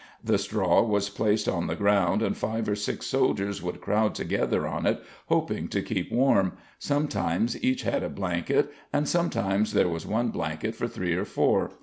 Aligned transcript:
The 0.23 0.39
straw 0.39 0.81
was 0.81 1.09
placed 1.11 1.47
on 1.47 1.67
the 1.67 1.75
ground 1.75 2.23
and 2.23 2.35
five 2.35 2.67
or 2.67 2.75
six 2.75 3.05
soldiers 3.05 3.61
would 3.61 3.81
crowd 3.81 4.15
together 4.15 4.67
on 4.67 4.87
it 4.87 4.99
hoping 5.27 5.67
to 5.67 5.83
keep 5.83 6.11
warm, 6.11 6.53
sometimes 6.79 7.63
each 7.63 7.83
had 7.83 8.01
a 8.01 8.09
blanket 8.09 8.73
and 8.91 9.07
sometimes 9.07 9.73
there 9.73 9.89
was 9.89 10.07
one 10.07 10.29
blanket 10.29 10.73
for 10.73 10.87
three 10.87 11.13
or 11.13 11.25
four. 11.25 11.69